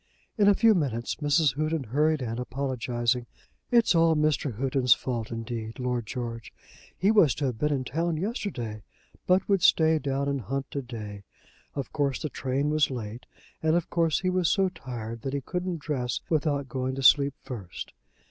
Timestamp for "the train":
12.19-12.71